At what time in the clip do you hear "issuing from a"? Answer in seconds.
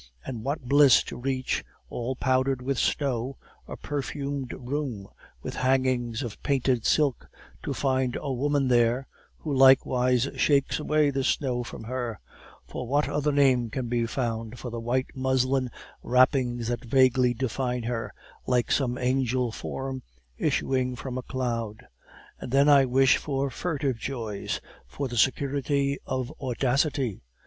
20.35-21.21